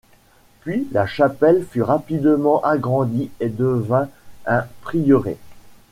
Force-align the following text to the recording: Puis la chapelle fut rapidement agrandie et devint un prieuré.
Puis 0.61 0.87
la 0.93 1.05
chapelle 1.05 1.63
fut 1.63 1.83
rapidement 1.83 2.59
agrandie 2.63 3.29
et 3.39 3.49
devint 3.49 4.09
un 4.47 4.65
prieuré. 4.81 5.37